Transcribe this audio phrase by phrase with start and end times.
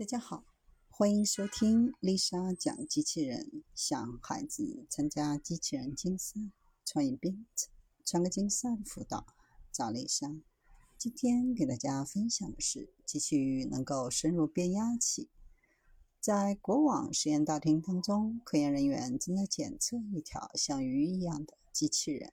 [0.00, 0.46] 大家好，
[0.88, 3.62] 欢迎收听丽莎讲机器人。
[3.74, 6.40] 想孩子参加机器人竞赛、
[6.86, 7.70] 创意编程、
[8.06, 9.26] 创客竞赛的辅导，
[9.70, 10.26] 找丽莎。
[10.96, 15.28] 今天给大家分享的是，机器鱼能够深入变压器。
[16.18, 22.32] 在国网实验大厅当中，科研人员正在检测一条像鱼一样的机器人。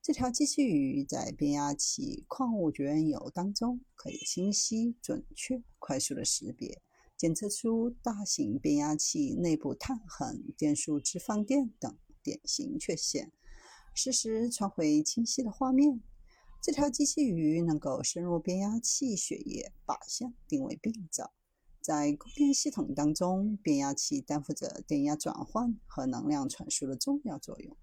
[0.00, 6.80] 这条机器鱼在变压器矿物绝缘油当中，可以清晰、准确、快速的识别。
[7.20, 13.30] 检测出大型变压器内部碳痕、电束置放电等典型缺陷，
[13.94, 16.00] 实时传回清晰的画面。
[16.62, 21.34] 这条机器鱼能够深入变压器血液靶向定位病灶。
[21.82, 27.76] 在供电系统当中，变压器担负着电压转换和能量传输的重要作用。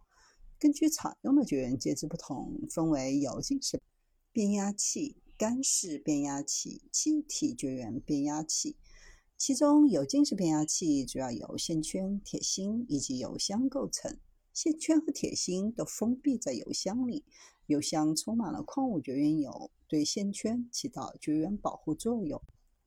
[0.57, 3.79] 根据采用的绝缘介质不同，分为油晶式
[4.31, 8.75] 变压器、干式变压器、气体绝缘变压器。
[9.37, 14.17] 其中，油晶式变压器主要由线圈、铁芯以及油箱构成。
[14.51, 17.23] 线圈和铁芯都封闭在油箱里，
[17.67, 22.41] 油箱充满了矿物绝缘油，对线圈起到绝缘保护作用。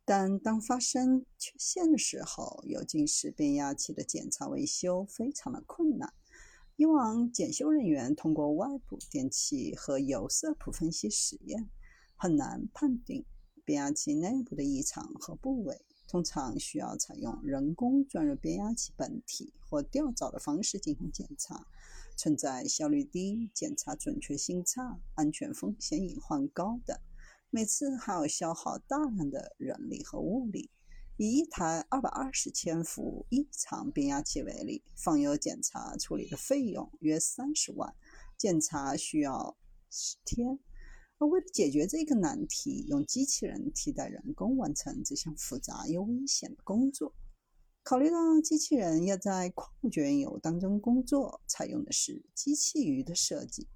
[0.05, 6.13] 但当发生缺陷的时候，油晶式变压器的检查维修非常的困难。
[6.75, 11.71] 以往检修人员通过外部电器和有色谱分析实验，
[12.17, 13.25] 很难判定
[13.65, 15.85] 变压器内部的异常和部位。
[16.11, 21.65] 通常需要采用人工钻入变压器本体或吊凿的方式进行检查，
[22.17, 26.99] 存在效率低、检查准确性差、安全风险隐患高等。
[27.51, 30.69] 每次还要消耗大量的人力和物力。
[31.17, 37.95] 以一台二百二十千伏异常变压器为例，放油检查处理的费用约三十万，
[38.37, 39.57] 检查需要
[39.89, 40.59] 十天。
[41.21, 47.15] 而为了解决这个难题，用机器人替代人工完成这项复杂又危险的工作。
[47.83, 53.69] 考虑到机器人要在矿物绝缘油当中工作，采用的是机器鱼的设计，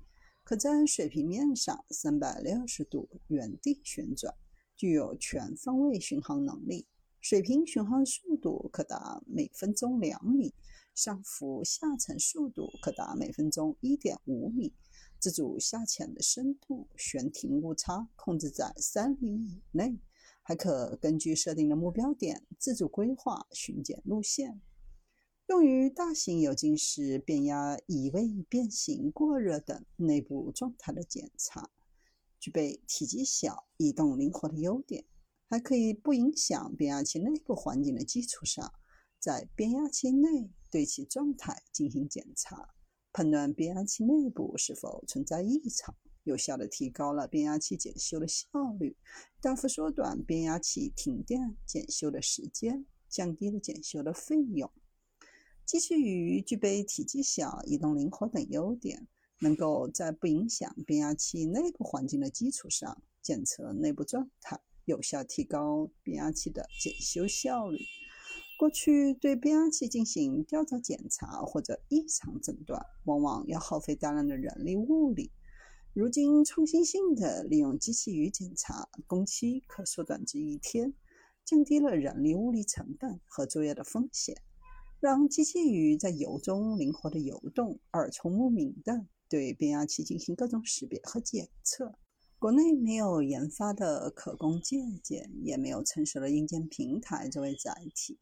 [0.42, 4.34] 可在水平面上三百六十度原地旋转，
[4.74, 6.86] 具有全方位巡航能力，
[7.20, 10.54] 水平巡航速度可达每分钟两米，
[10.94, 14.72] 上浮下沉速度可达每分钟一点五米。
[15.24, 19.98] 自主下潜的深度悬停误差控制在三厘米以内，
[20.42, 24.60] 还可根据设定的目标点自主规划巡检路线。
[25.46, 31.70] 用于大型油晶式变压移位、变形、过热等内部状态的检查，
[32.38, 35.06] 具备体积小、移动灵活的优点，
[35.48, 38.74] 还可以不影响变压器内部环境的基础上，
[39.18, 42.73] 在变压器内对其状态进行检查。
[43.14, 45.94] 判断变压器内部是否存在异常，
[46.24, 48.48] 有效地提高了变压器检修的效
[48.80, 48.96] 率，
[49.40, 54.68] 大幅缩短变压器停电检修的时间，降低了检修的费用。
[55.64, 59.06] 机器鱼具备体积小、移动灵活等优点，
[59.38, 67.78] 能够在不影响变压器内部环境的基础上检测内部状态，有效提高变压器的检修效率。
[68.56, 75.32] 过去对变压器进行调查检查或者异常诊断，往往要耗费大量的人力物力。
[75.92, 80.94] 如今，创新性的利用机器鱼检查，工期可缩短至一天，
[81.44, 84.36] 降低了人力物力成本和作业的风险，
[85.00, 91.98] 让机器鱼在油中灵活的游动，耳聪目明的对变压器进行各种识别和检测。
[92.38, 98.18] 国内没有研发的可供借鉴，也没有成熟的硬件平台作为载体。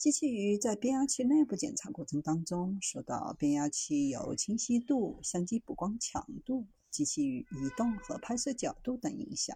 [0.00, 9.54] 机器鱼在变压器内部检查过程当中，受到变压器有清晰度、相机补光强度、机器鱼移动和拍摄角度等影响。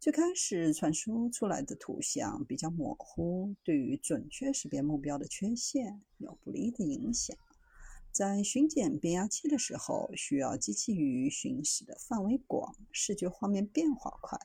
[0.00, 7.36] 最开始传输出来的图像比较模糊，对于准确识别目标的缺陷有不利的影响。
[8.10, 14.38] 在巡检变压器的时候，需要机器鱼巡视的范围广，视觉画面变化快。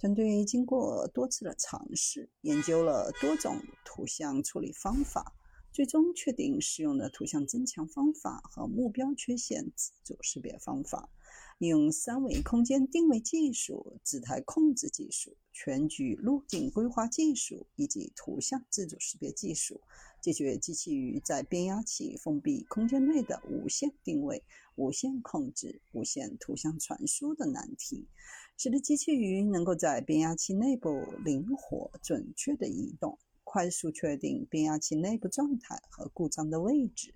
[0.00, 5.34] 团队经过多次的尝试，研究了多种图像处理方法，
[5.72, 11.10] 最终确定适用的图像增强方法和目标缺陷自主识别方法。
[11.58, 19.82] 利用三维空间定位技术、姿态控制技术、全局路径规划技术以及图像自主识别技术。
[20.22, 24.42] 解决机器鱼在变压器封闭空间内的无线定位、
[24.74, 28.08] 无线控制、无线图像传输的难题，
[28.56, 33.18] 使得机器鱼能够在变压器内部灵活、准确地移动，
[33.52, 37.12] 快速确定变压器内部状态和故障的位置。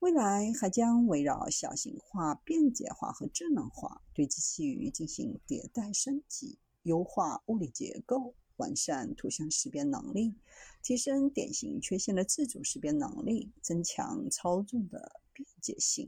[0.00, 8.34] 未来还将围绕小型化、便捷化和智能化，对机器鱼进行迭代升级，优化物理结构。
[8.56, 10.34] 完善图像识别能力，
[10.82, 16.06] 提升典型缺陷的自主识别能力，增强操纵的便捷性。